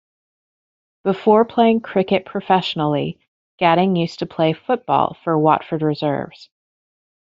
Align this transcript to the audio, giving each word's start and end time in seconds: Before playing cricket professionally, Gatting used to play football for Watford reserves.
Before 1.03 1.45
playing 1.45 1.81
cricket 1.81 2.25
professionally, 2.25 3.19
Gatting 3.59 3.95
used 3.95 4.17
to 4.17 4.25
play 4.25 4.51
football 4.53 5.15
for 5.23 5.37
Watford 5.37 5.83
reserves. 5.83 6.49